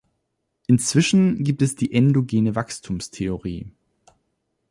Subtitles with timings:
[0.65, 3.69] Inzwischen gibt es die Endogene Wachstumstheorie.